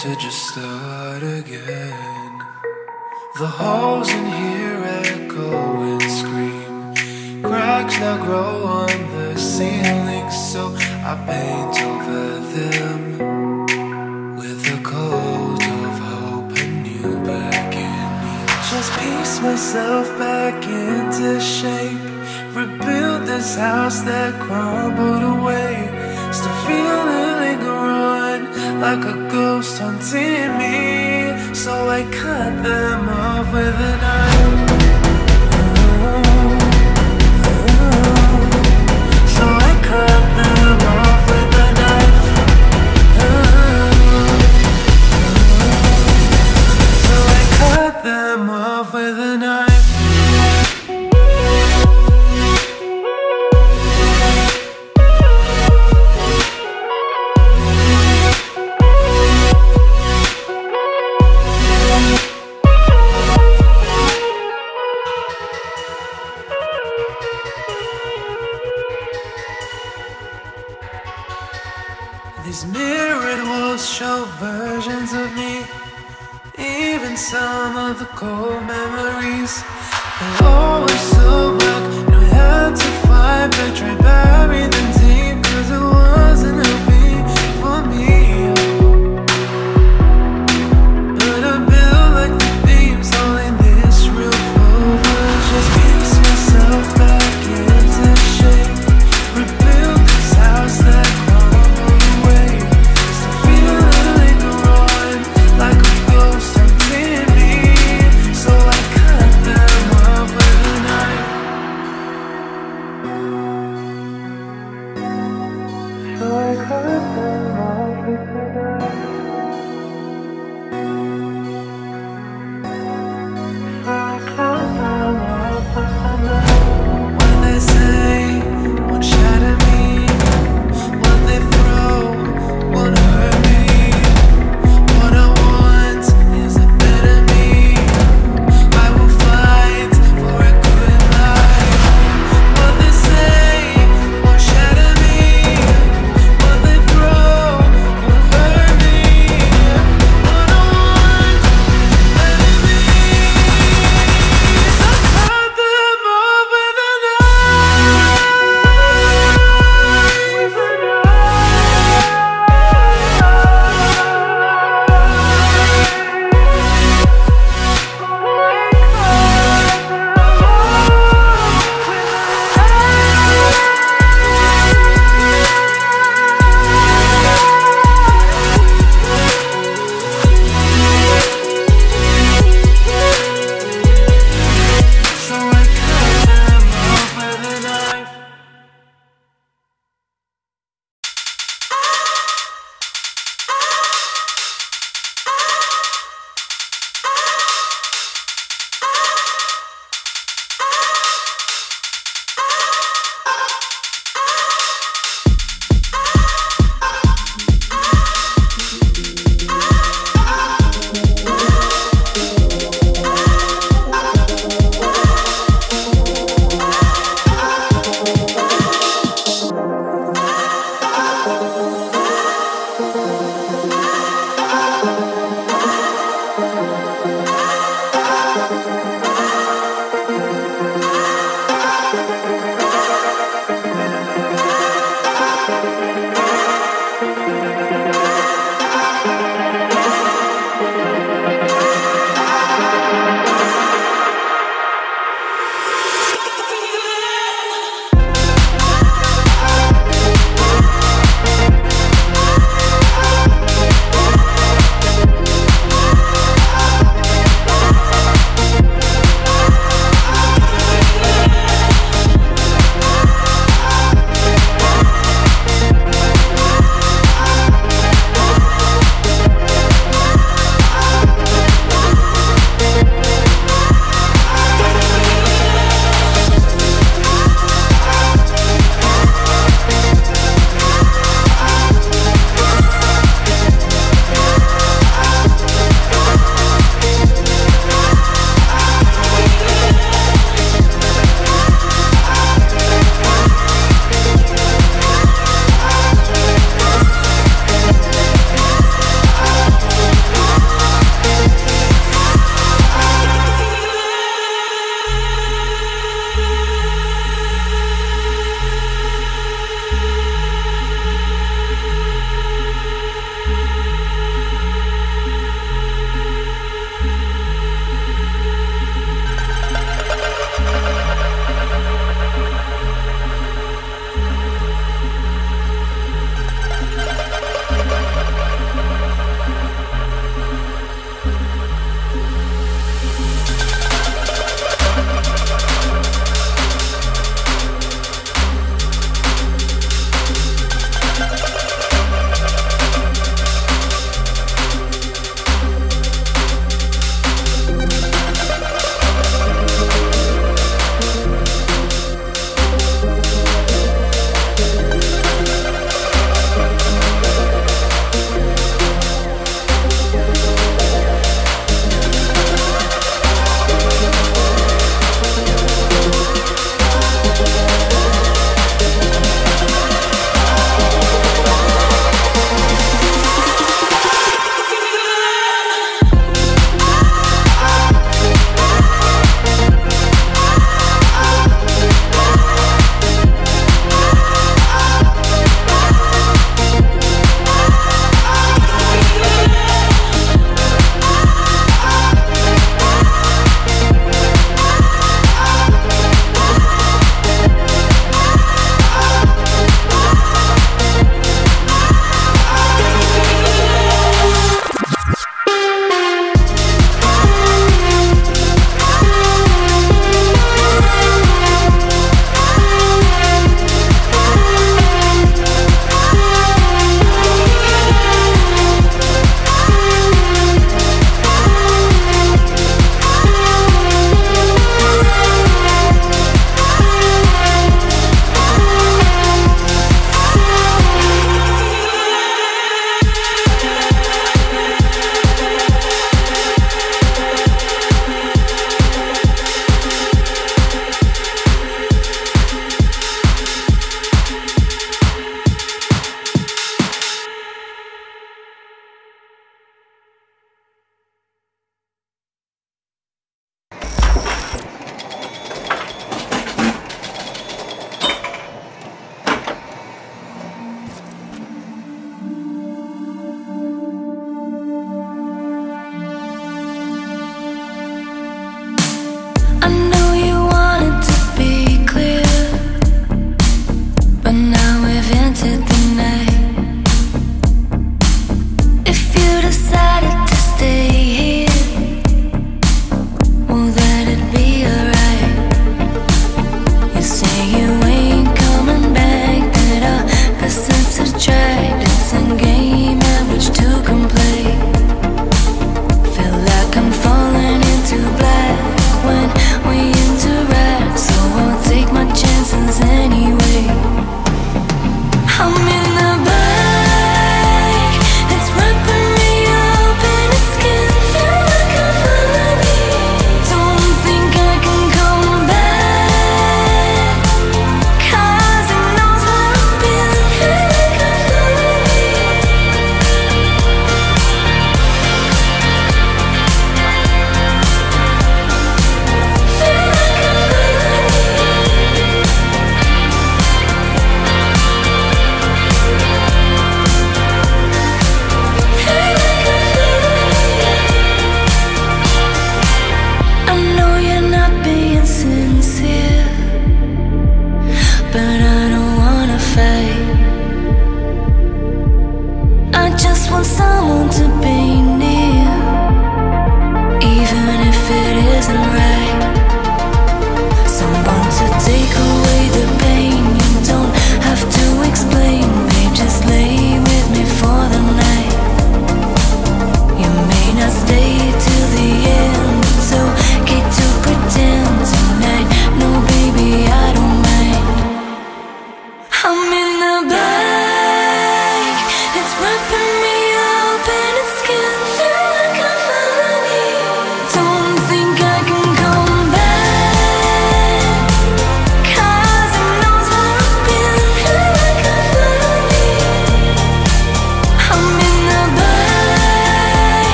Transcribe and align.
to 0.00 0.16
just 0.16 0.48
start 0.48 1.22
again. 1.22 2.32
The 3.38 3.46
halls 3.46 4.08
in 4.10 4.24
here 4.32 4.82
echo 5.04 5.50
and 5.90 6.02
scream. 6.18 7.42
Cracks 7.42 8.00
now 8.00 8.16
grow 8.24 8.64
on 8.64 8.96
the 9.12 9.36
ceiling, 9.36 10.30
so 10.30 10.74
I 11.04 11.14
paint 11.28 11.76
over 11.90 12.24
them 12.56 13.02
with 14.38 14.62
a 14.72 14.80
coat 14.82 15.62
of 15.84 15.94
hope 16.08 16.56
and 16.64 16.86
you 16.86 17.22
back 17.22 17.74
in 17.74 18.08
me. 18.22 18.36
Just 18.70 18.90
piece 19.00 19.42
myself 19.42 20.06
back 20.18 20.64
into 20.64 21.38
shape, 21.40 22.00
rebuild 22.56 23.26
this 23.28 23.54
house 23.54 24.00
that 24.08 24.32
crumbled 24.40 25.24
away. 25.36 25.76
Still 26.32 26.56
feeling 26.64 27.00
like 28.80 29.04
a 29.04 29.19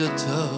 your 0.00 0.16
toe 0.16 0.49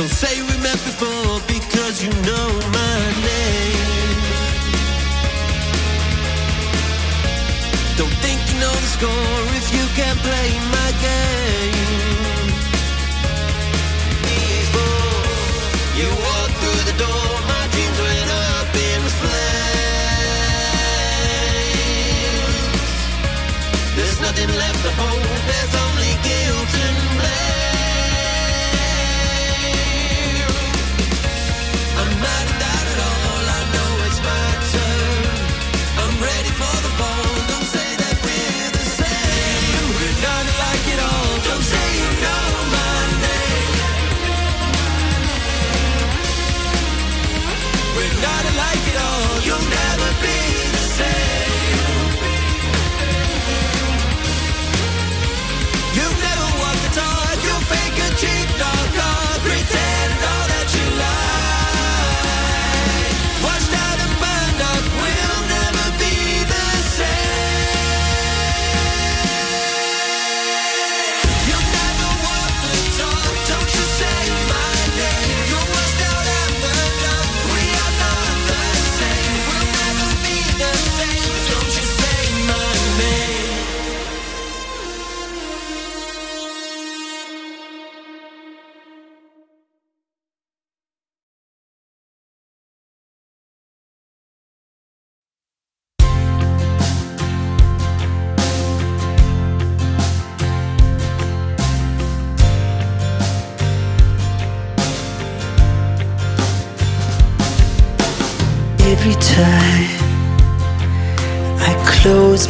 Don't 0.00 0.08
say 0.08 0.40
we 0.40 0.56
met 0.62 0.80
before 0.88 1.40
because 1.46 2.02
you 2.02 2.08
know 2.24 2.48
my 2.72 2.96
name. 3.20 4.16
Don't 7.98 8.16
think 8.24 8.40
you 8.48 8.56
know 8.60 8.72
the 8.72 8.90
score 8.96 9.44
if 9.60 9.66
you 9.76 9.84
can't 10.00 10.18
play 10.20 10.58
my 10.72 10.90
game. 11.04 12.48
Before 14.24 15.20
you 16.00 16.08
walked 16.08 16.56
through 16.62 16.82
the 16.90 16.96
door, 16.96 17.28
my 17.52 17.68
dreams 17.68 17.98
went 18.00 18.30
up 18.56 18.72
in 18.72 19.02
flames. 19.20 19.60
There's 23.96 24.18
nothing 24.22 24.48
left 24.48 24.80
to 24.82 24.92
hold. 24.92 25.28
There's 25.46 25.89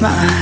my 0.01 0.40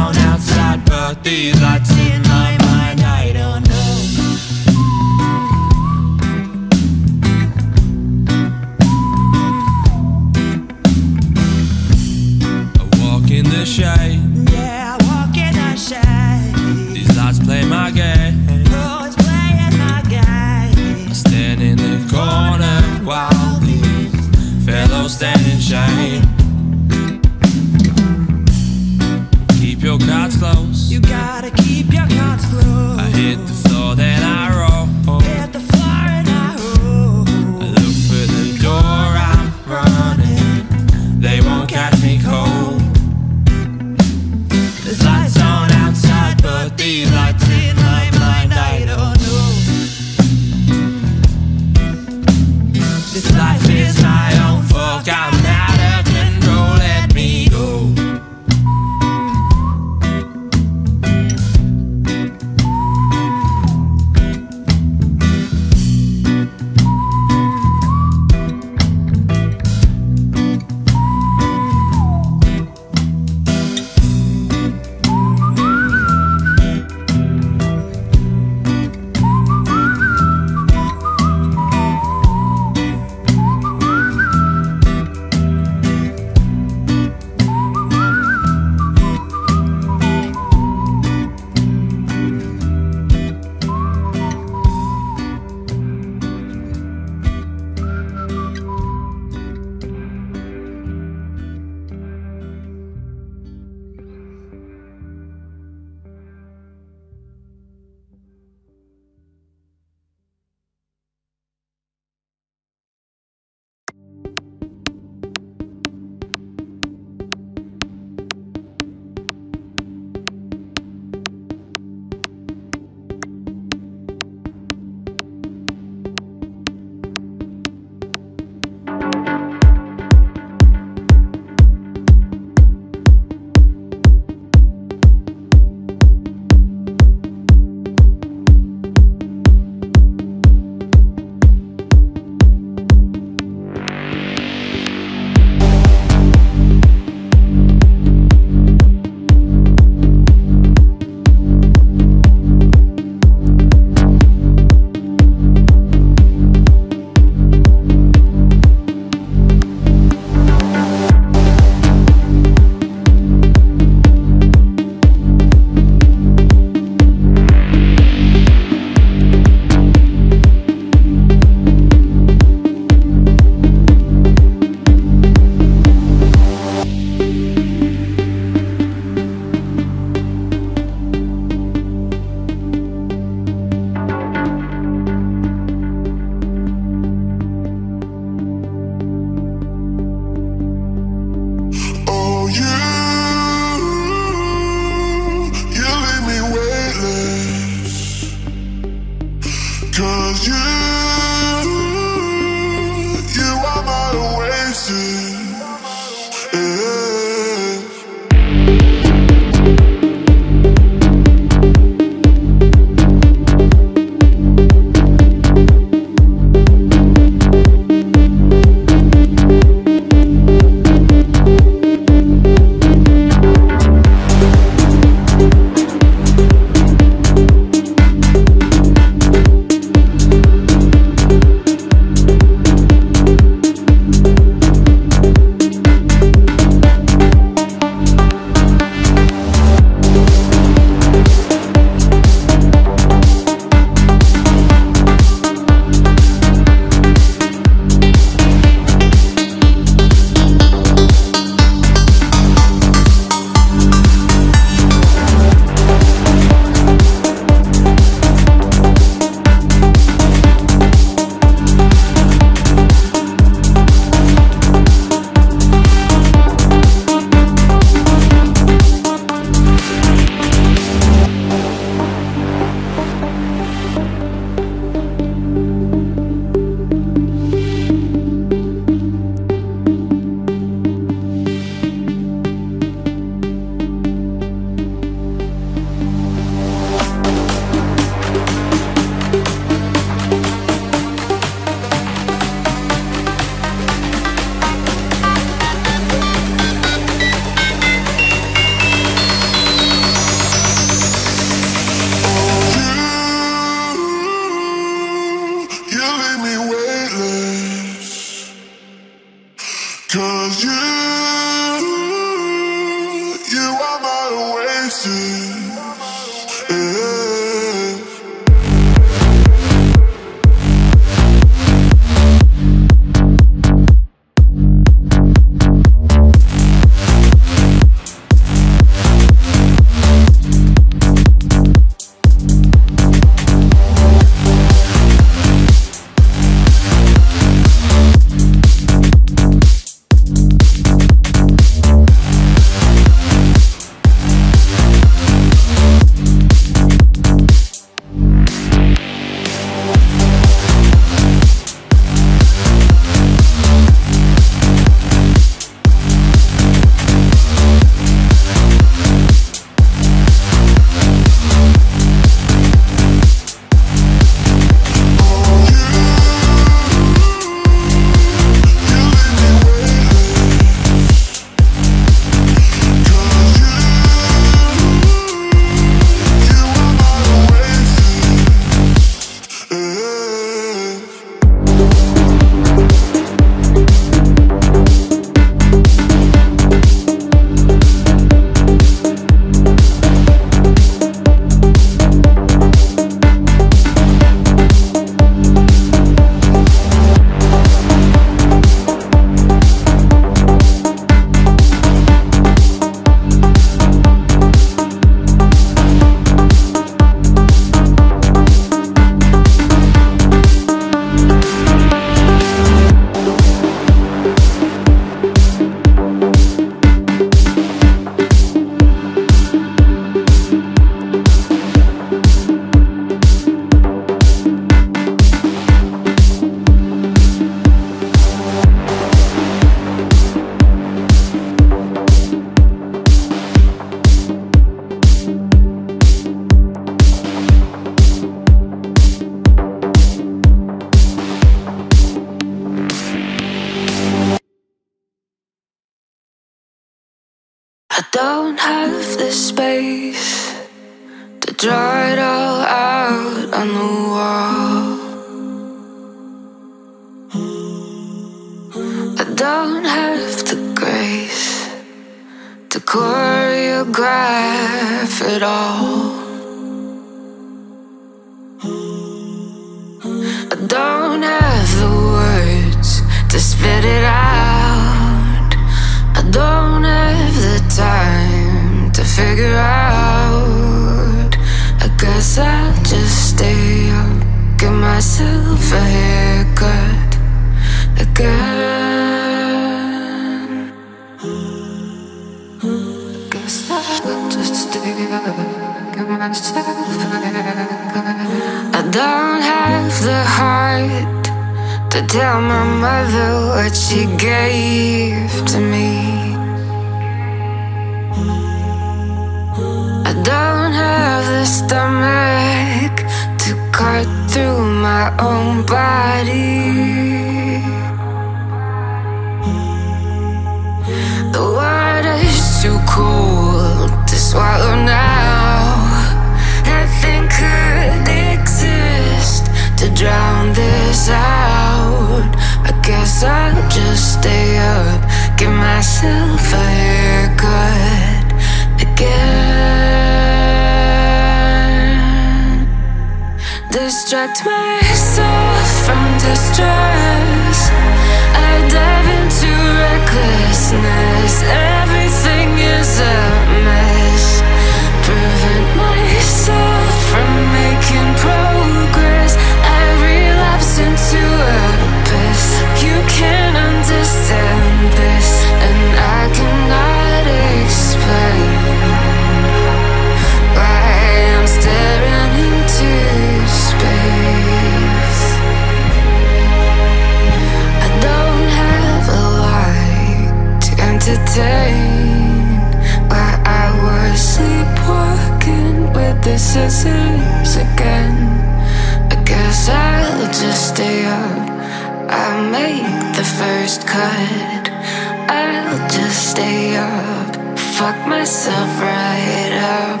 I'll 595.32 595.88
just 595.88 596.32
stay 596.32 596.76
up. 596.76 597.58
Fuck 597.78 597.98
myself 598.08 598.70
right 598.80 599.54
up. 599.78 600.00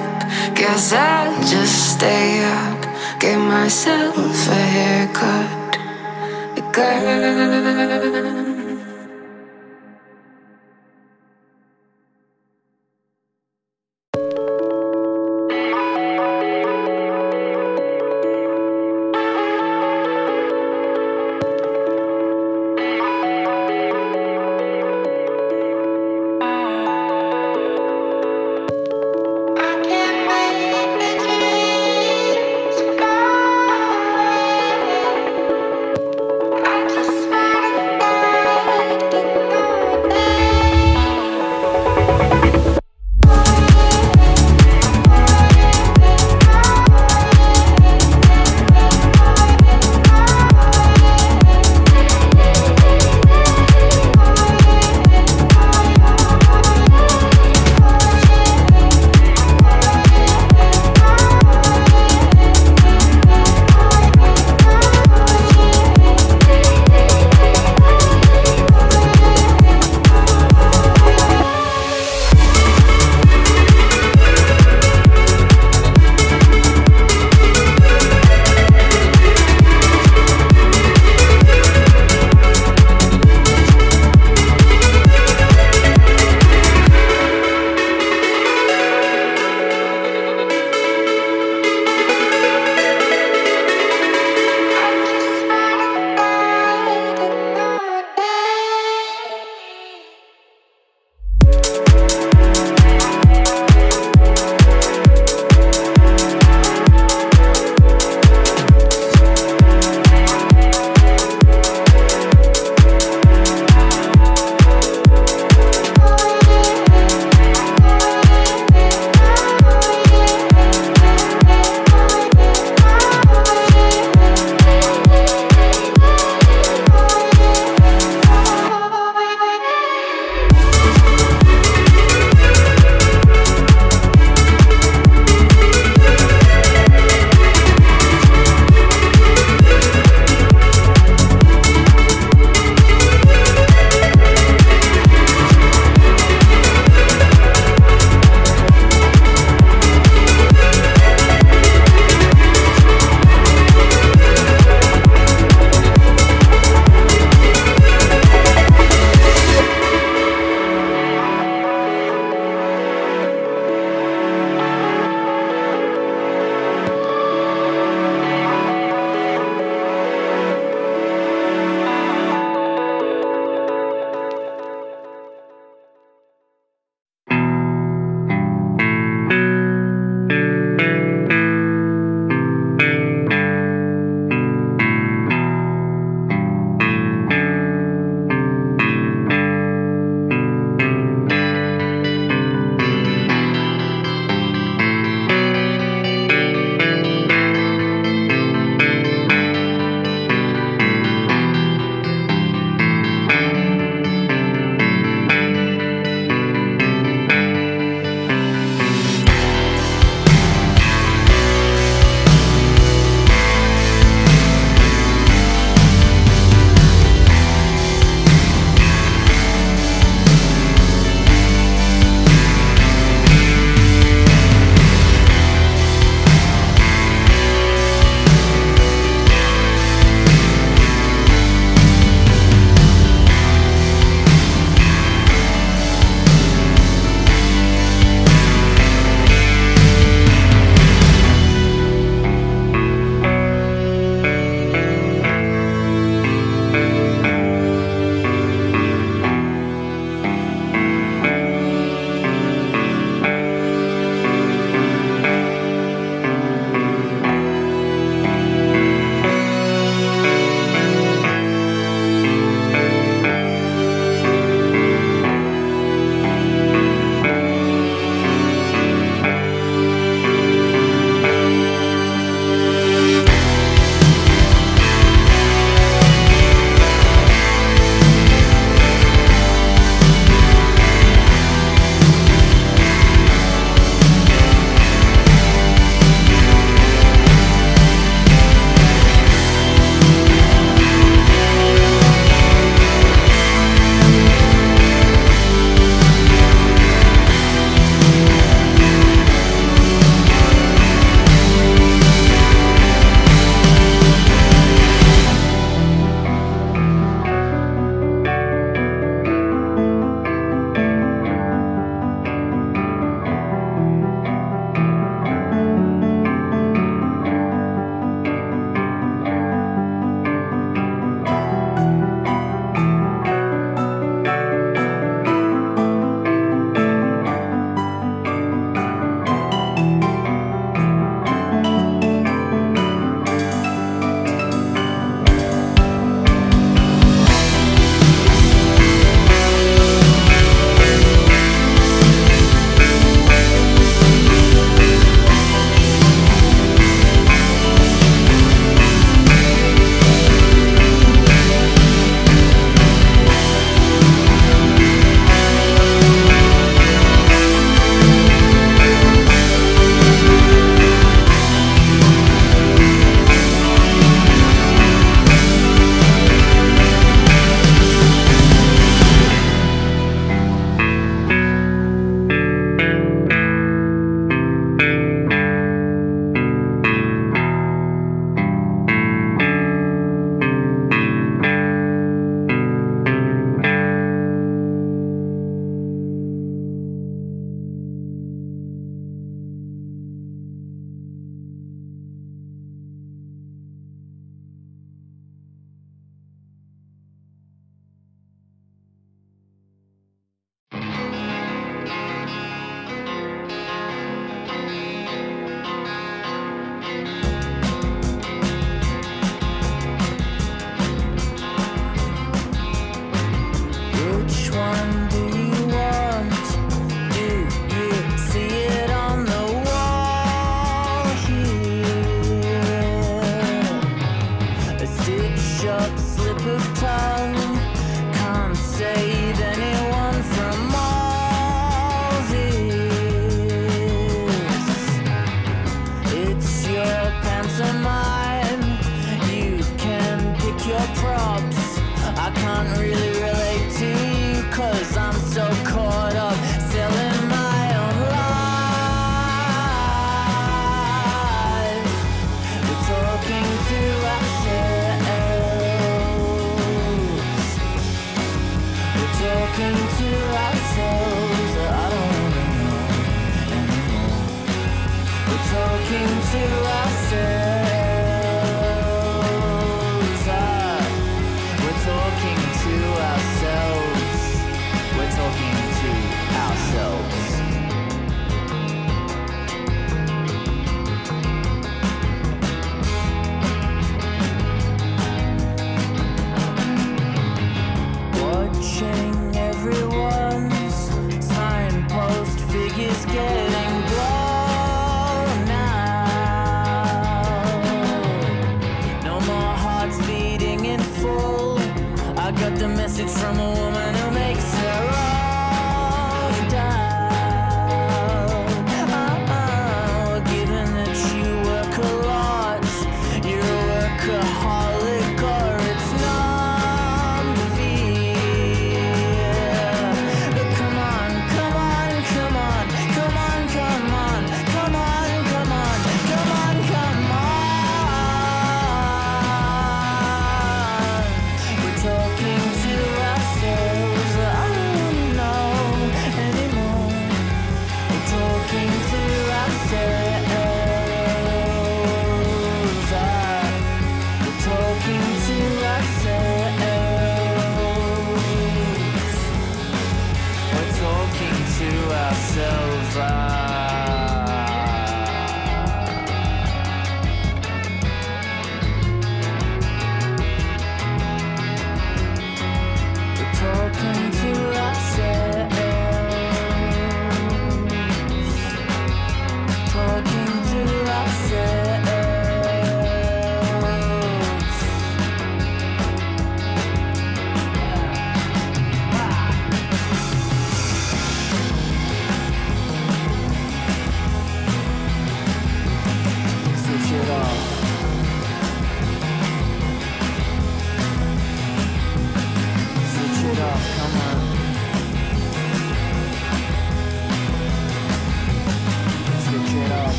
Guess 0.56 0.92
I'll 0.92 1.40
just 1.44 1.94
stay 1.94 2.42
up. 2.42 2.80
Give 3.20 3.38
myself 3.38 4.16
a 4.48 4.62
haircut. 4.74 5.78
Girl. 6.72 8.49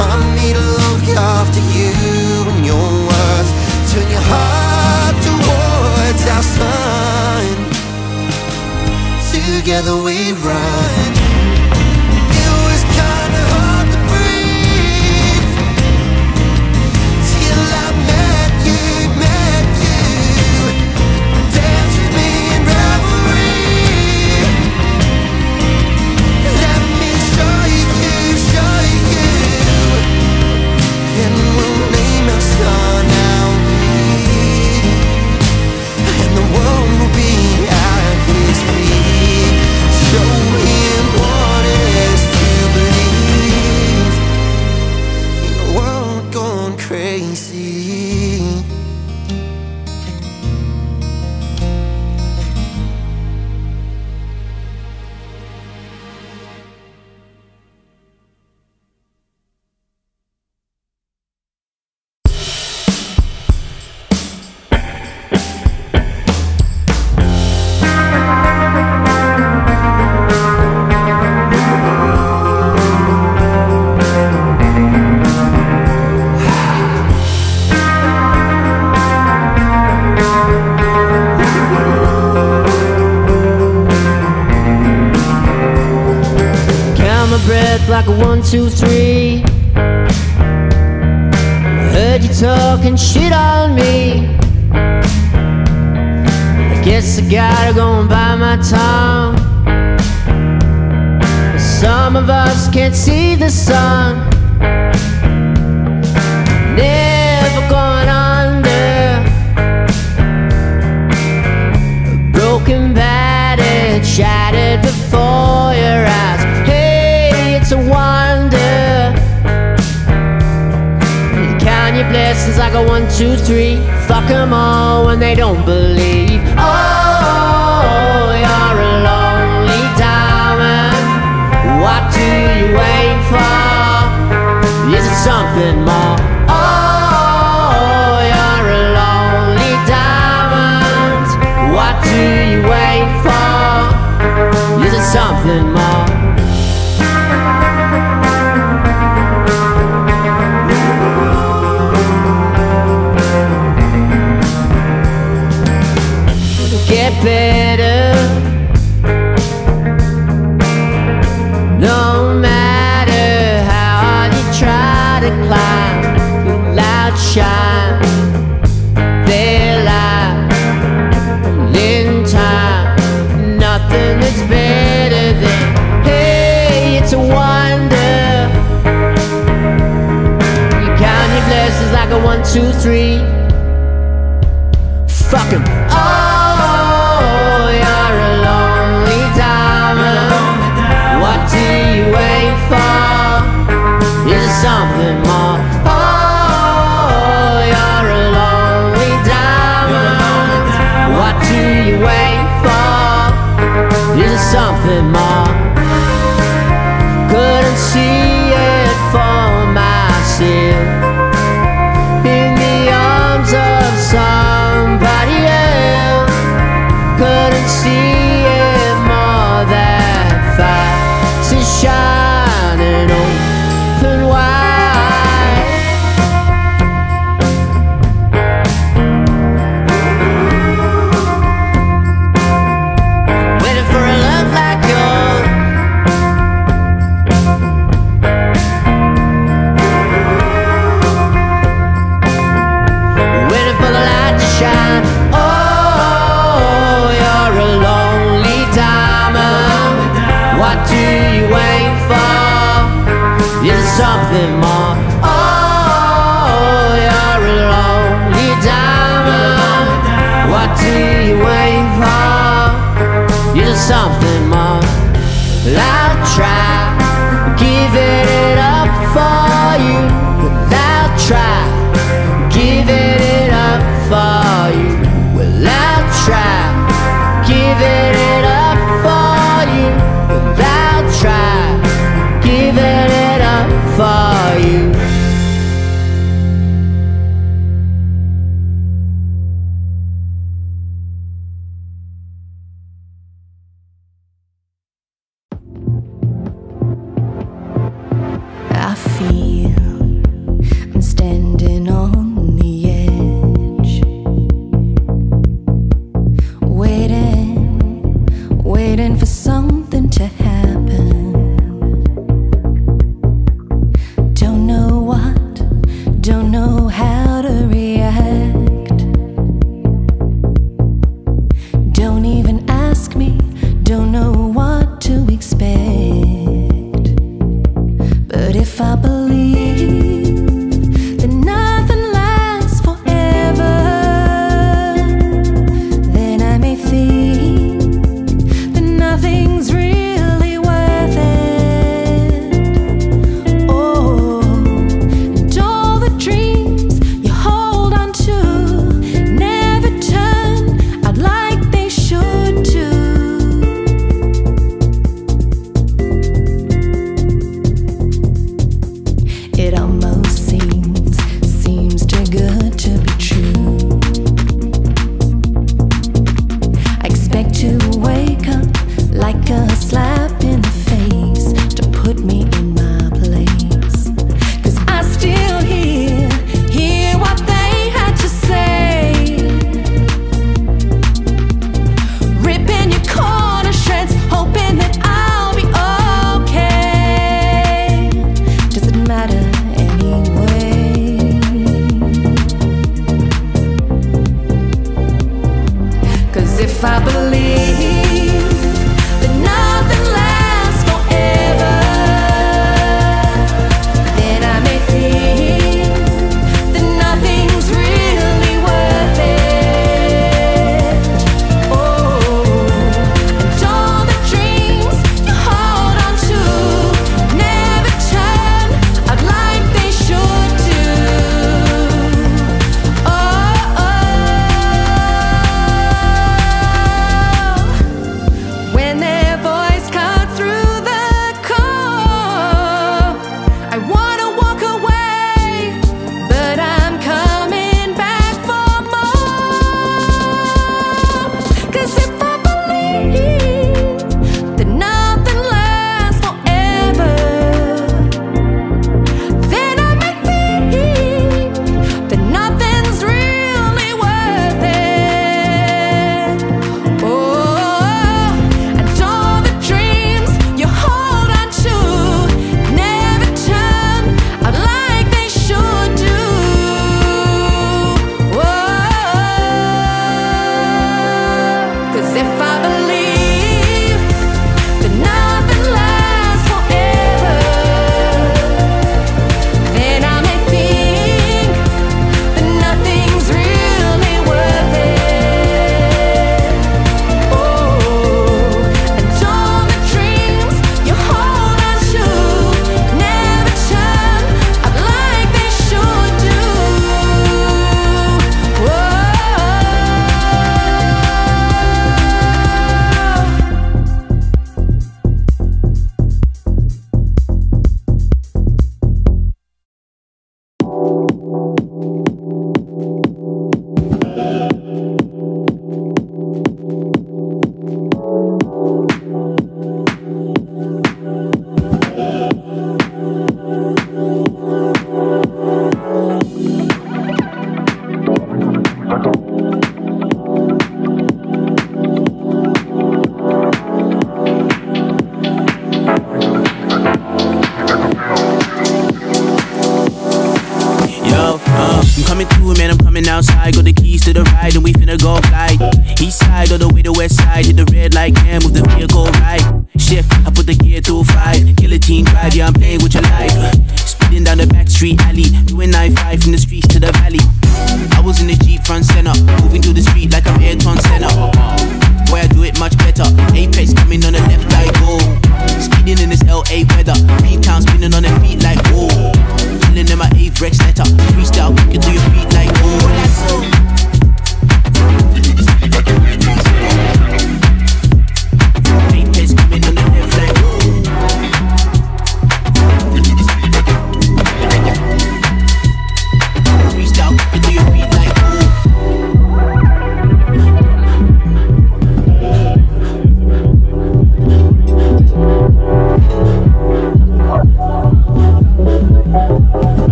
I 0.00 0.16
need 0.36 0.54
to 0.56 0.66
look 0.82 1.04
after 1.16 1.60
you 1.76 1.92
and 2.50 2.64
your 2.64 2.90
worth. 3.08 3.50
Turn 3.90 4.08
your 4.10 4.24
heart 4.32 5.16
towards 5.28 6.22
our 6.34 6.44
sun. 6.56 7.70
Together 9.30 9.96
we 10.02 10.32
run. 10.32 11.19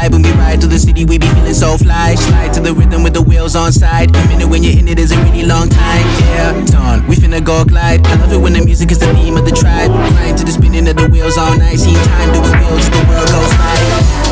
vibe. 0.00 0.12
When 0.12 0.22
we 0.22 0.32
ride 0.32 0.60
through 0.60 0.70
the 0.70 0.78
city, 0.78 1.04
we 1.04 1.18
be 1.18 1.26
feeling 1.28 1.54
so 1.54 1.76
fly. 1.76 2.14
Slide 2.14 2.52
to 2.54 2.60
the 2.60 2.72
rhythm 2.72 3.02
with 3.02 3.14
the 3.14 3.22
wheels 3.22 3.56
on 3.56 3.72
side. 3.72 4.14
A 4.14 4.28
minute 4.28 4.48
when 4.48 4.62
you're 4.62 4.78
in 4.78 4.88
it 4.88 4.98
is 4.98 5.12
a 5.12 5.18
really 5.22 5.44
long 5.44 5.68
time. 5.68 6.06
Yeah, 6.32 6.64
done. 6.66 7.06
We 7.06 7.16
finna 7.16 7.44
go 7.44 7.64
glide. 7.64 8.06
I 8.06 8.14
love 8.16 8.32
it 8.32 8.38
when 8.38 8.52
the 8.52 8.64
music 8.64 8.90
is 8.90 8.98
the 8.98 9.12
theme 9.14 9.36
of 9.36 9.44
the 9.44 9.52
tribe. 9.52 9.90
Grind 9.90 10.38
to 10.38 10.44
the 10.44 10.52
spinning 10.52 10.88
of 10.88 10.96
the 10.96 11.08
wheels 11.08 11.36
all 11.38 11.56
night. 11.56 11.78
Seen 11.78 11.94
time 11.94 12.32
do 12.32 12.40
doing 12.40 12.58
wheels, 12.60 12.90
the 12.90 13.04
world 13.08 13.28
goes 13.28 13.52
by. 13.56 14.29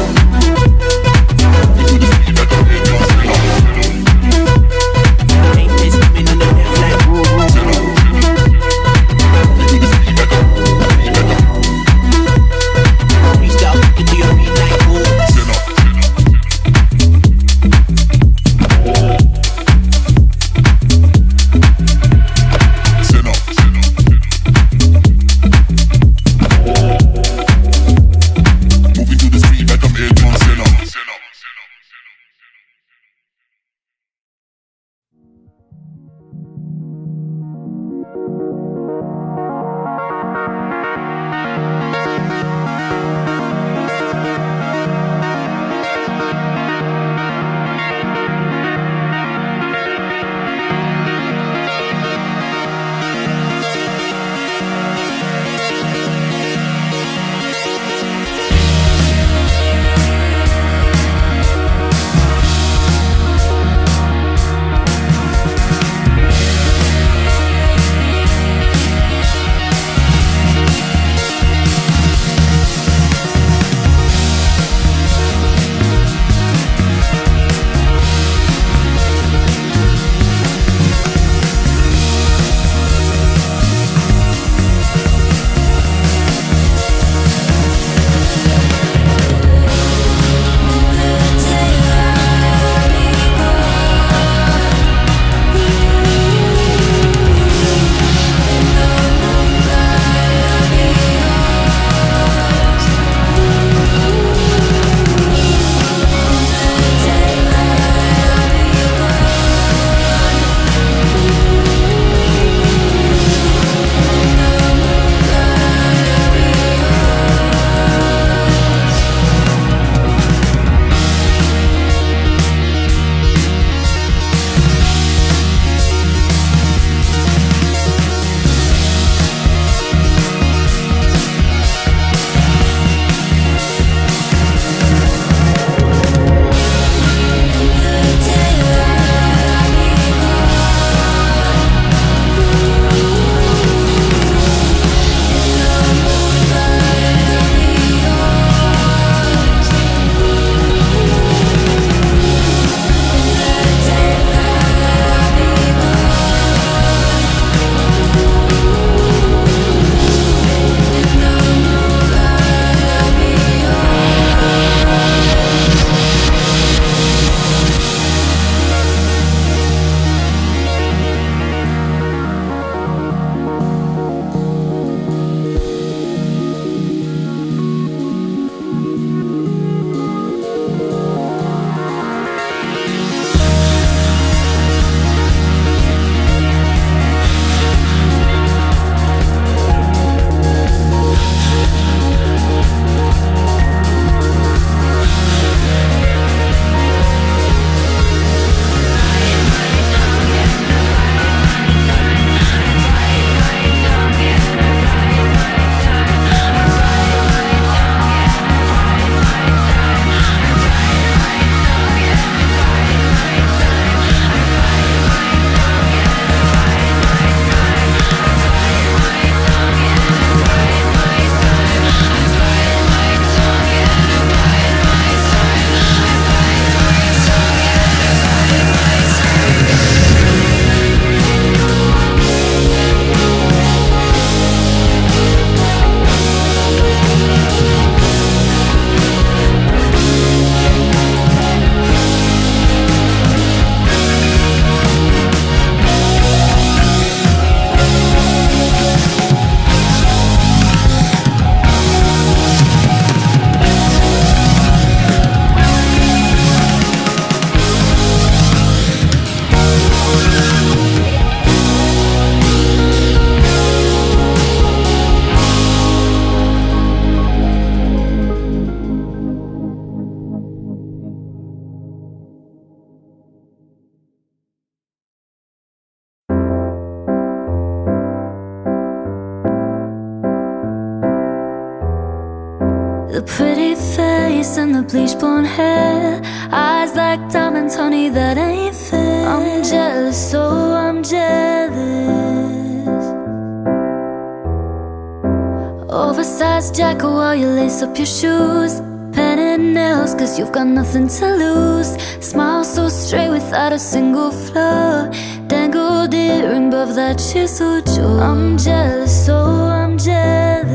Nothing 300.89 301.09
to 301.09 301.27
lose. 301.37 301.91
Smile 302.25 302.65
so 302.65 302.89
straight 302.89 303.29
without 303.29 303.73
a 303.75 303.79
single 303.79 304.31
flaw. 304.31 305.07
Dangled 305.47 306.15
earring 306.15 306.69
above 306.69 306.95
that 306.95 307.19
chisel 307.19 307.83
jaw. 307.83 308.21
I'm 308.21 308.57
jealous, 308.57 309.27
so 309.27 309.37
I'm 309.37 309.99
jealous. 309.99 310.69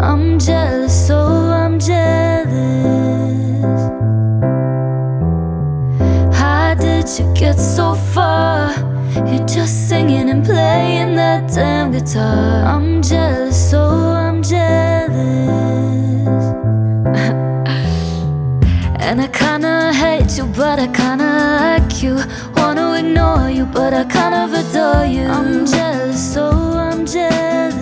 I'm 0.00 0.38
jealous, 0.38 1.06
so 1.08 1.18
I'm 1.18 1.80
jealous. 1.80 2.46
How 6.38 6.74
did 6.74 7.06
you 7.18 7.26
get 7.34 7.58
so 7.58 7.94
far? 8.14 8.70
You're 9.26 9.46
just 9.46 9.88
singing 9.88 10.30
and 10.30 10.44
playing 10.44 11.16
that 11.16 11.52
damn 11.52 11.90
guitar. 11.90 12.64
I'm 12.64 12.77
but 23.90 23.96
I 23.96 24.04
kind 24.04 24.34
of 24.34 24.52
adore 24.52 25.06
you. 25.06 25.22
I'm 25.22 25.64
jealous, 25.64 26.34
so 26.34 26.50
I'm 26.86 27.06
jealous. 27.06 27.72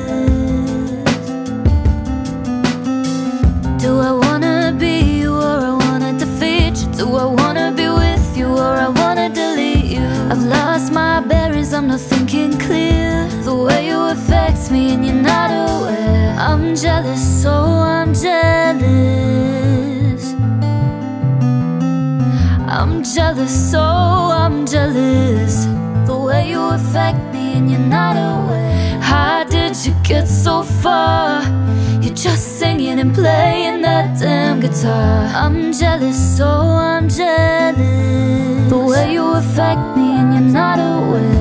Do 3.83 3.99
I 3.99 4.13
wanna 4.13 4.73
be 4.79 5.01
you 5.21 5.35
or 5.35 5.59
I 5.71 5.75
wanna 5.85 6.13
defeat 6.17 6.75
you? 6.81 6.89
Do 7.01 7.07
I 7.17 7.25
wanna 7.25 7.73
be 7.73 7.89
with 7.89 8.37
you 8.37 8.47
or 8.47 8.75
I 8.87 8.89
wanna 9.01 9.29
delete 9.31 9.87
you? 9.97 10.07
I've 10.31 10.45
lost 10.45 10.93
my 10.93 11.19
bearings, 11.21 11.73
I'm 11.73 11.89
not 11.89 11.99
thinking 11.99 12.57
clear. 12.57 13.29
The 13.43 13.57
way 13.67 13.87
you 13.89 13.99
affect 14.15 14.71
me 14.71 14.95
and 14.95 15.05
you're 15.05 15.23
not 15.35 15.51
aware. 15.51 16.37
I'm 16.39 16.77
jealous, 16.77 17.25
so 17.43 17.53
I'm 17.97 18.15
jealous. 18.15 19.55
I'm 22.77 23.03
jealous, 23.03 23.55
so 23.73 23.83
I'm 24.43 24.65
jealous. 24.67 25.76
You 26.57 26.71
affect 26.71 27.35
me 27.35 27.53
and 27.53 27.71
you're 27.71 27.79
not 27.79 28.17
aware. 28.17 28.99
How 28.99 29.45
did 29.45 29.77
you 29.85 29.93
get 30.03 30.27
so 30.27 30.63
far? 30.63 31.43
You're 32.01 32.15
just 32.15 32.59
singing 32.59 32.99
and 32.99 33.15
playing 33.15 33.83
that 33.83 34.19
damn 34.19 34.61
guitar. 34.61 35.27
I'm 35.35 35.71
jealous, 35.71 36.17
so 36.39 36.49
I'm 36.49 37.11
jealous. 37.11 38.71
The 38.71 38.79
way 38.79 39.13
you 39.13 39.27
affect 39.35 39.99
me 39.99 40.09
and 40.17 40.33
you're 40.33 40.51
not 40.63 40.79
aware. 40.79 41.36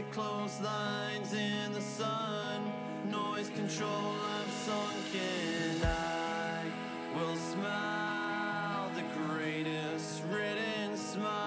at 0.00 0.12
close 0.12 0.60
lines 0.62 1.32
in 1.34 1.72
the 1.72 1.80
sun. 1.80 2.72
Noise 3.10 3.50
control, 3.50 4.14
I'm 4.34 4.50
sunken. 4.50 5.82
I 5.84 6.64
will 7.14 7.36
smile 7.36 8.90
the 8.94 9.04
greatest 9.18 10.22
written 10.30 10.96
smile. 10.96 11.39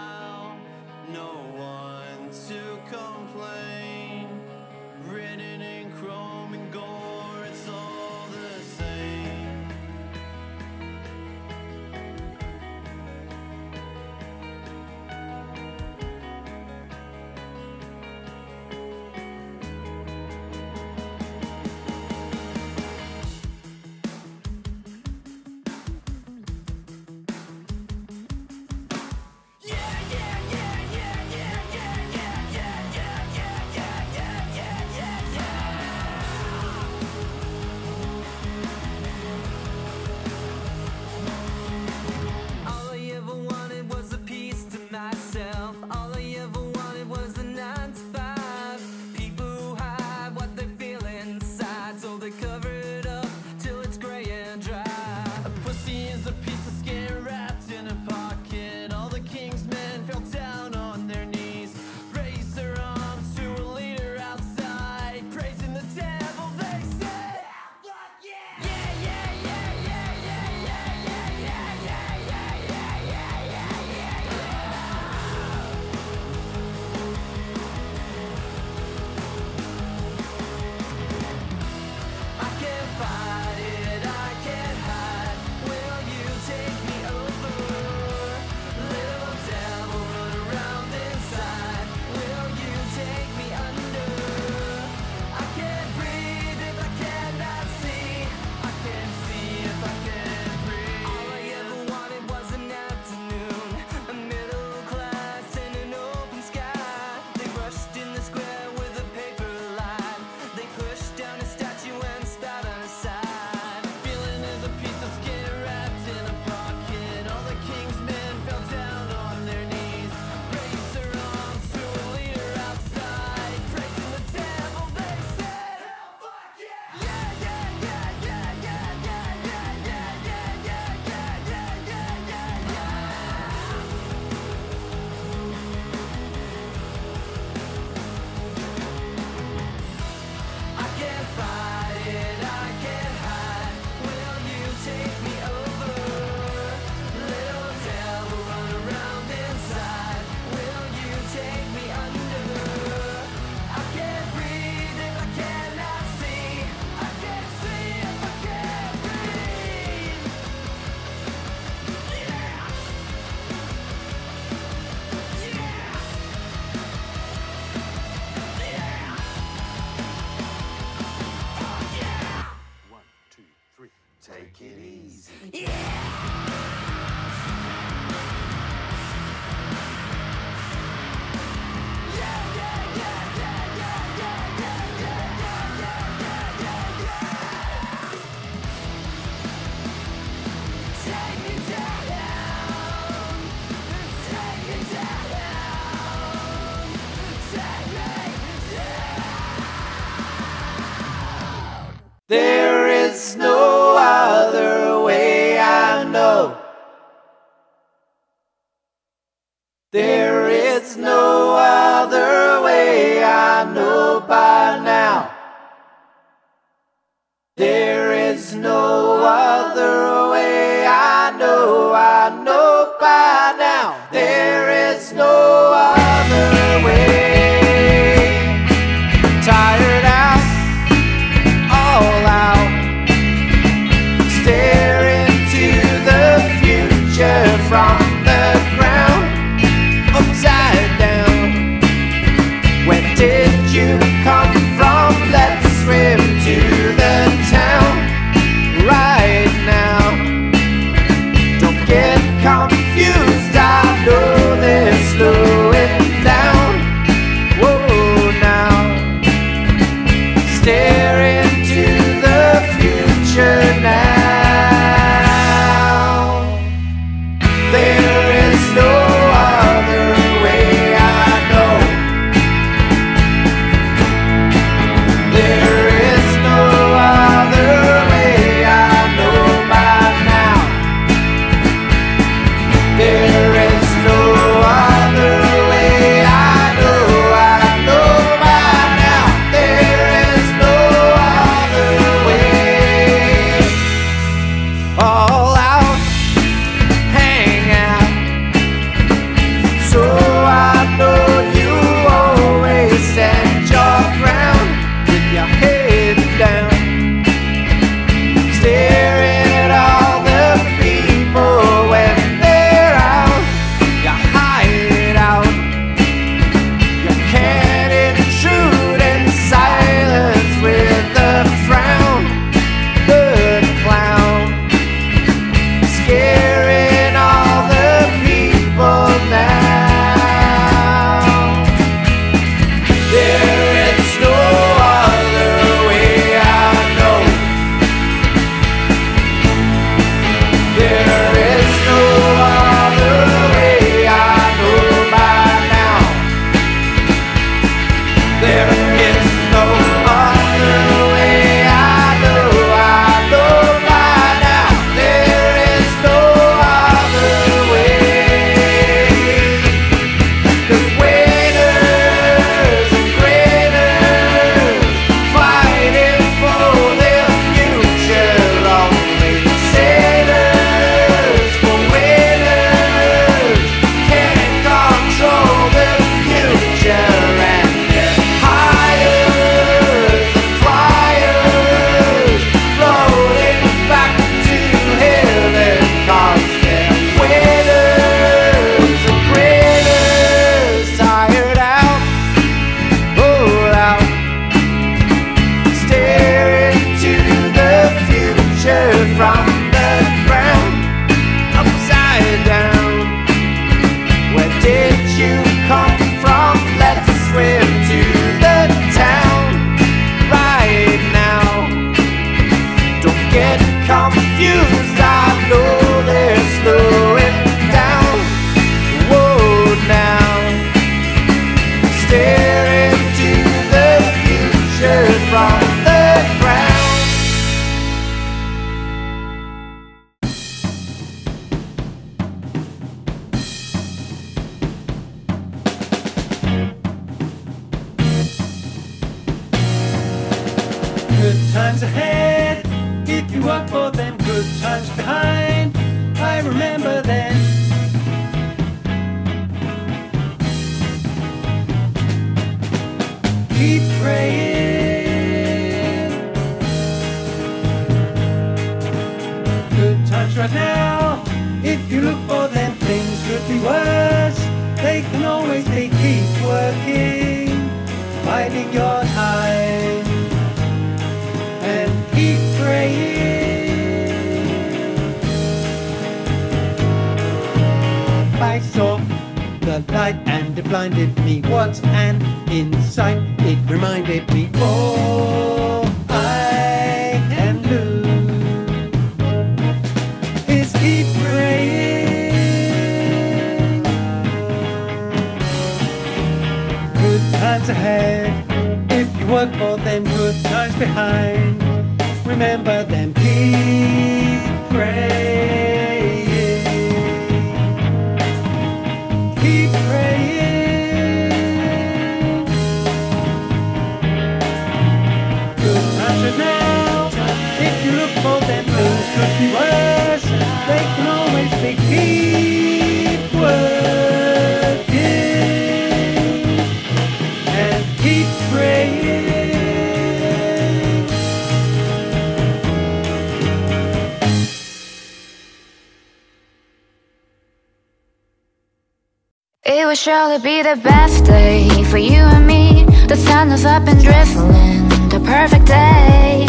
Probably 540.34 540.64
be 540.64 540.64
the 540.64 540.81
best 540.81 541.26
day 541.26 541.84
for 541.91 541.99
you 541.99 542.23
and 542.35 542.47
me? 542.47 542.85
The 543.07 543.15
sun 543.15 543.51
is 543.51 543.65
up 543.65 543.84
and 543.88 544.03
drizzling 544.03 544.89
The 545.10 545.22
perfect 545.23 545.68
day 545.68 546.47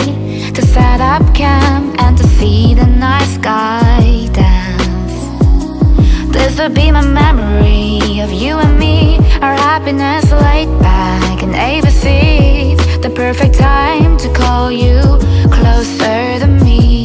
To 0.54 0.62
set 0.62 1.02
up 1.02 1.34
camp 1.34 1.94
and 2.00 2.16
to 2.16 2.26
see 2.38 2.72
the 2.72 2.86
night 2.86 3.26
sky 3.26 4.30
dance. 4.32 5.12
This 6.32 6.58
will 6.58 6.70
be 6.70 6.90
my 6.92 7.02
memory 7.02 8.20
of 8.20 8.32
you 8.32 8.56
and 8.56 8.78
me. 8.78 9.18
Our 9.42 9.54
happiness 9.54 10.32
laid 10.32 10.70
back 10.80 11.42
in 11.42 11.50
ABCs 11.50 13.02
The 13.02 13.10
perfect 13.10 13.54
time 13.58 14.16
to 14.16 14.32
call 14.32 14.72
you 14.72 15.02
closer 15.50 16.38
to 16.38 16.46
me. 16.46 17.03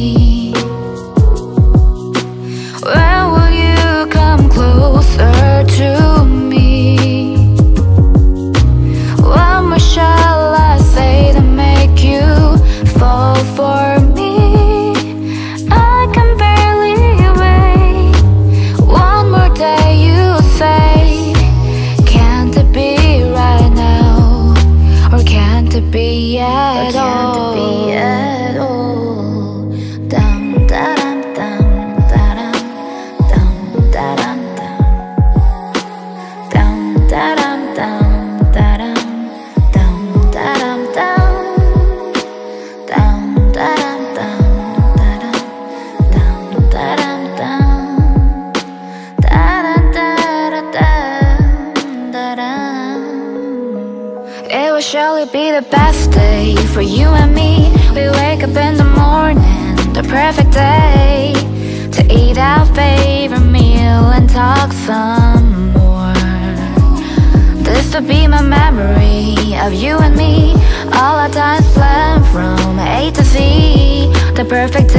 of 69.60 69.74
you 69.74 69.98
and 69.98 70.16
me. 70.16 70.52
All 70.94 71.16
our 71.16 71.28
times 71.28 71.66
planned 71.72 72.26
from 72.26 72.78
A 72.78 73.10
to 73.12 73.22
Z. 73.22 74.10
The 74.34 74.44
perfect 74.48 74.89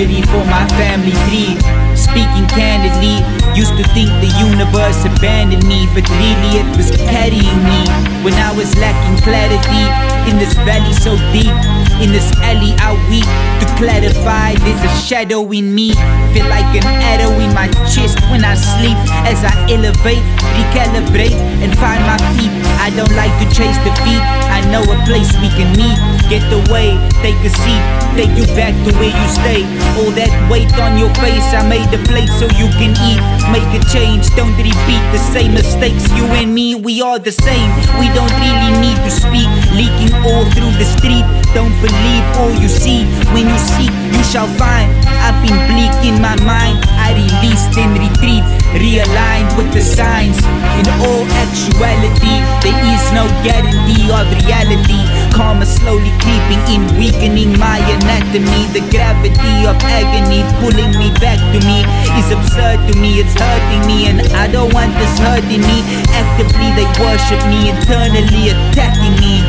tragedy 0.00 0.22
for 0.22 0.44
my 0.46 0.66
family, 0.80 1.12
please. 1.28 1.60
Speaking 1.92 2.48
candidly, 2.48 3.20
used 3.54 3.76
to 3.76 3.84
think 3.92 4.08
the 4.24 4.32
universe 4.40 5.04
abandoned 5.04 5.66
me, 5.66 5.86
but 5.94 6.08
really 6.08 6.56
it 6.56 6.76
was 6.76 6.90
carrying 7.12 7.60
me 7.68 7.84
when 8.24 8.34
I 8.34 8.52
was 8.56 8.74
lacking 8.78 9.20
clarity. 9.22 9.84
In 10.30 10.38
this 10.38 10.54
valley 10.64 10.92
so 10.92 11.16
deep, 11.32 11.52
in 12.00 12.12
this 12.12 12.30
alley 12.40 12.72
I 12.78 12.96
weep. 13.10 13.28
To 13.60 13.66
clarify, 13.76 14.54
there's 14.64 14.84
a 14.84 14.92
shadow 15.04 15.42
in 15.52 15.74
me. 15.74 15.92
Feel 16.32 16.48
like 16.48 16.68
an 16.76 16.86
arrow 16.86 17.32
in 17.40 17.52
my 17.52 17.68
chest 17.92 18.20
when 18.30 18.44
I 18.44 18.54
sleep. 18.54 18.96
As 19.28 19.44
I 19.44 19.52
elevate, 19.68 20.24
recalibrate, 20.56 21.36
and 21.60 21.76
find 21.76 22.00
my 22.06 22.16
feet. 22.36 22.52
I 22.80 22.88
don't 22.96 23.12
like 23.16 23.32
to 23.40 23.46
chase 23.52 23.76
defeat 23.84 24.22
know 24.70 24.82
a 24.86 24.96
place 25.04 25.30
we 25.42 25.50
can 25.58 25.74
meet. 25.74 25.98
Get 26.30 26.46
away, 26.54 26.94
take 27.20 27.38
a 27.42 27.50
seat, 27.50 27.82
take 28.14 28.30
you 28.38 28.46
back 28.54 28.72
to 28.86 28.94
where 28.98 29.10
you 29.10 29.26
stay. 29.28 29.66
All 29.98 30.14
that 30.14 30.30
weight 30.50 30.70
on 30.78 30.96
your 30.96 31.12
face, 31.18 31.50
I 31.52 31.66
made 31.66 31.90
the 31.90 31.98
plate 32.06 32.30
so 32.38 32.46
you 32.54 32.70
can 32.78 32.94
eat. 33.02 33.20
Make 33.50 33.66
a 33.74 33.82
change, 33.90 34.30
don't 34.38 34.54
repeat 34.56 35.02
the 35.10 35.18
same 35.18 35.54
mistakes. 35.54 36.06
You 36.14 36.24
and 36.38 36.54
me, 36.54 36.74
we 36.74 37.02
are 37.02 37.18
the 37.18 37.32
same. 37.32 37.70
We 37.98 38.06
don't 38.14 38.32
really 38.38 38.72
need 38.78 38.98
to 39.02 39.10
speak. 39.10 39.50
Leaking 39.74 40.14
all 40.22 40.46
through 40.54 40.74
the 40.78 40.86
street. 40.86 41.26
Don't 41.52 41.74
believe 41.82 42.24
all 42.38 42.54
you 42.54 42.68
see. 42.68 43.04
When 43.34 43.48
you 43.50 43.58
seek, 43.58 43.90
you 44.14 44.22
shall 44.22 44.48
find. 44.54 44.99
I've 45.20 45.36
been 45.44 45.60
bleak 45.68 45.94
in 46.02 46.20
my 46.20 46.34
mind. 46.42 46.80
I 46.96 47.12
released 47.12 47.76
and 47.76 47.92
retreat, 47.92 48.44
realigned 48.72 49.52
with 49.56 49.70
the 49.72 49.84
signs. 49.84 50.40
In 50.80 50.88
all 51.04 51.24
actuality, 51.44 52.40
there 52.64 52.80
is 52.88 53.04
no 53.12 53.28
guarantee 53.44 54.08
of 54.08 54.24
reality. 54.32 55.04
Karma 55.36 55.66
slowly 55.66 56.10
creeping 56.24 56.62
in, 56.72 56.82
weakening 56.96 57.52
my 57.58 57.78
anatomy. 58.00 58.66
The 58.72 58.82
gravity 58.88 59.68
of 59.68 59.76
agony 59.84 60.40
pulling 60.58 60.96
me 60.96 61.12
back 61.20 61.38
to 61.52 61.58
me 61.68 61.84
is 62.16 62.32
absurd 62.32 62.80
to 62.88 62.98
me. 62.98 63.20
It's 63.20 63.36
hurting 63.36 63.84
me, 63.86 64.08
and 64.08 64.20
I 64.34 64.48
don't 64.48 64.72
want 64.72 64.92
this 64.96 65.14
hurting 65.20 65.62
me. 65.62 65.84
Actively, 66.16 66.72
they 66.74 66.88
worship 66.96 67.42
me, 67.46 67.70
internally 67.70 68.56
attacking 68.56 69.16
me. 69.20 69.44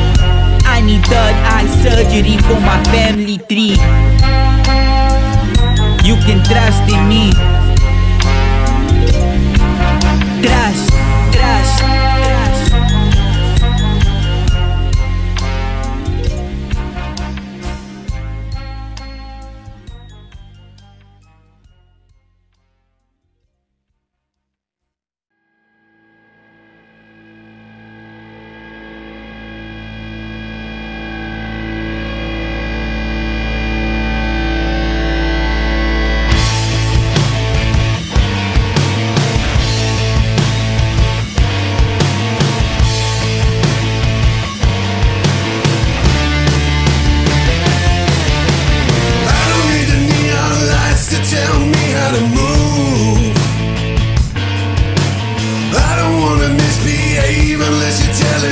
I 0.67 0.79
need 0.81 1.03
third 1.05 1.35
eye 1.47 1.67
surgery 1.83 2.37
for 2.47 2.59
my 2.59 2.81
family 2.91 3.37
tree. 3.49 3.77
You 6.03 6.15
can 6.15 6.43
trust 6.43 6.91
in 6.91 7.07
me. 7.07 7.60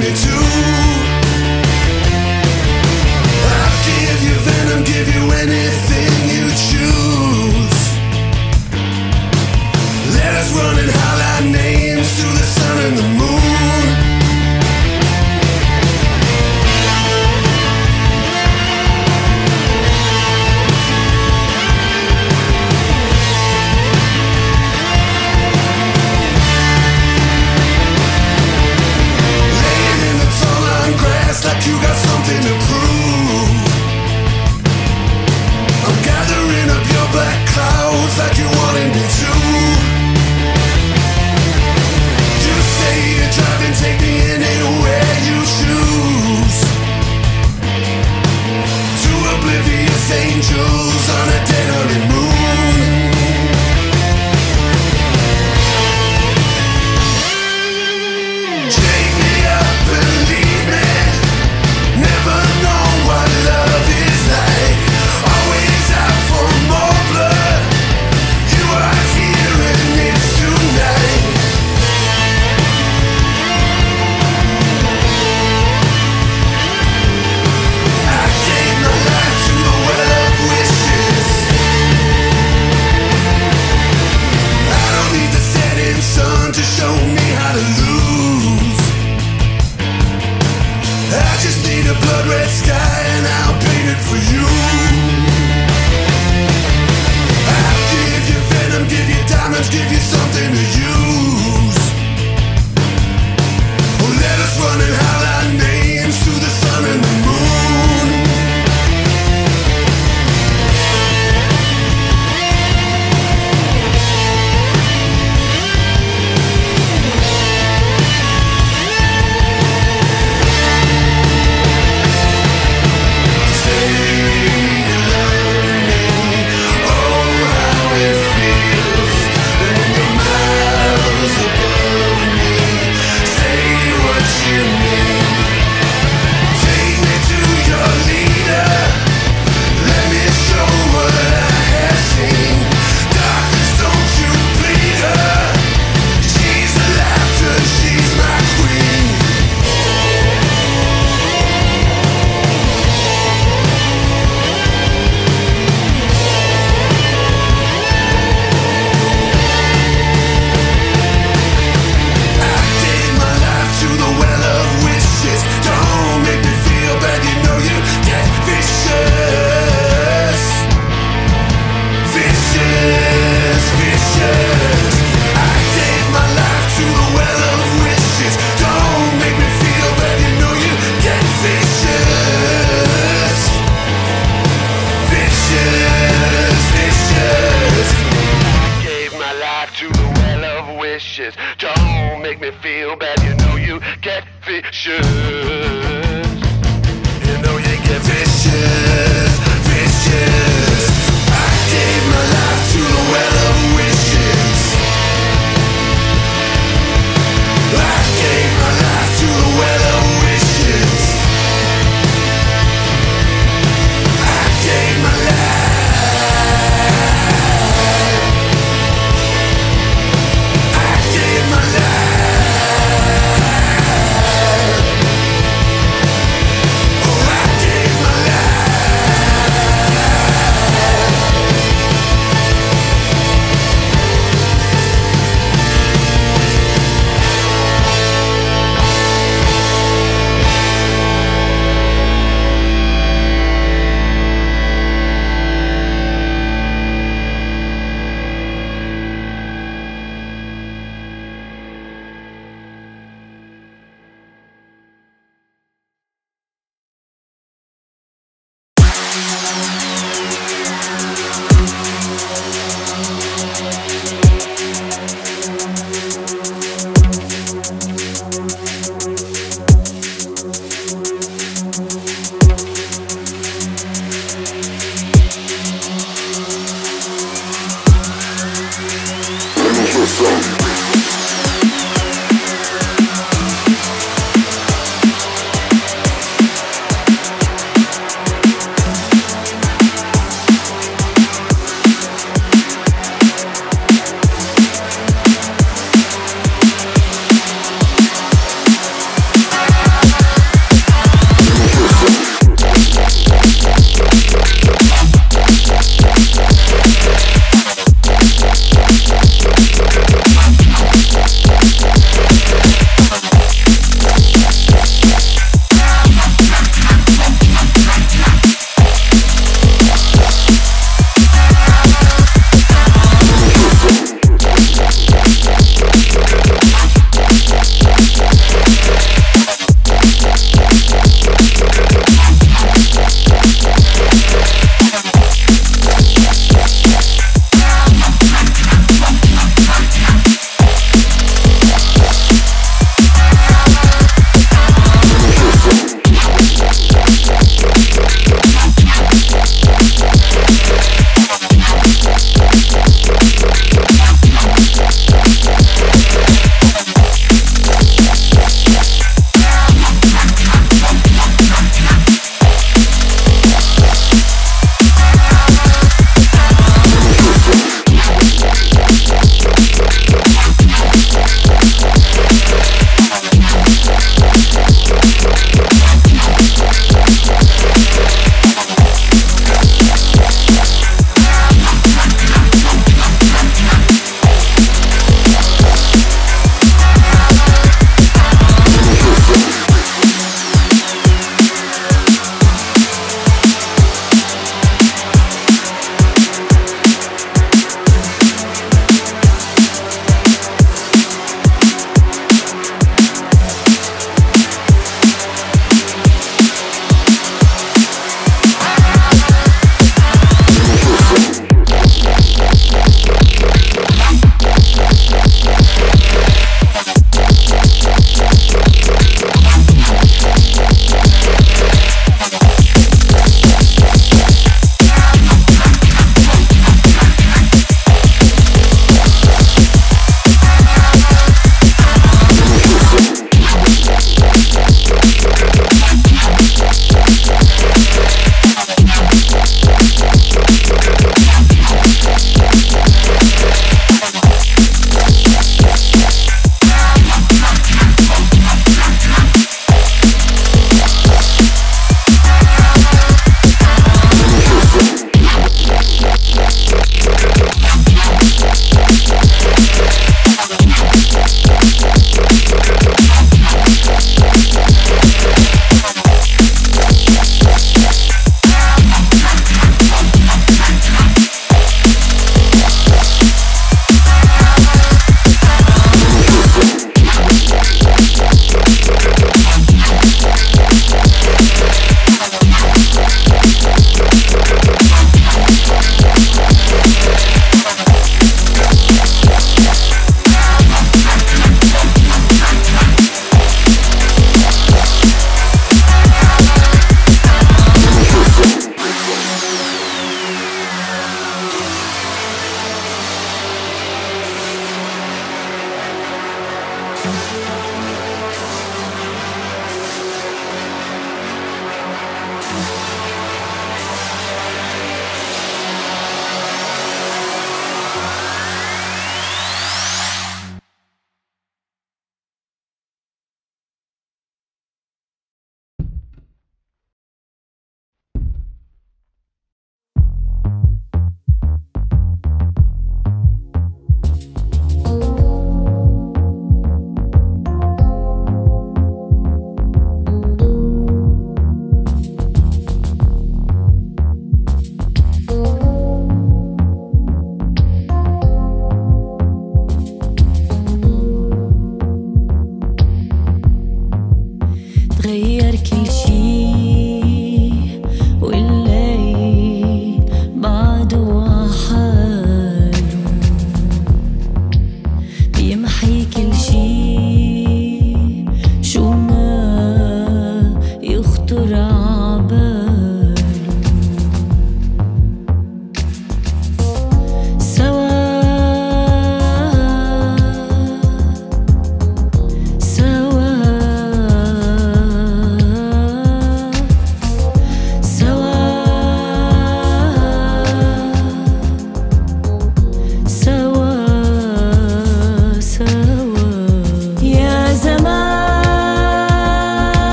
Me 0.00 0.06
to. 0.14 0.79